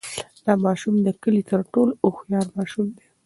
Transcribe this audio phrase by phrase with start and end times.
[0.45, 3.05] دا ماشوم د کلي تر ټولو هوښیار ماشوم دی.